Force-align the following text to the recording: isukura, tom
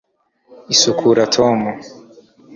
isukura, 0.73 1.23
tom 1.35 1.59